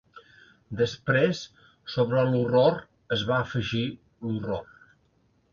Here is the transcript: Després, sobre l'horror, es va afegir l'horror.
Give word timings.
Després, 0.79 1.41
sobre 1.97 2.23
l'horror, 2.31 2.79
es 3.19 3.27
va 3.33 3.39
afegir 3.45 3.85
l'horror. 4.31 4.69